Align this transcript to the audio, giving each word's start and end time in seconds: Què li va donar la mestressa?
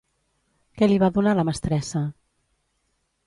Què 0.79 0.87
li 0.89 0.95
va 1.03 1.09
donar 1.17 1.35
la 1.39 1.45
mestressa? 1.49 2.03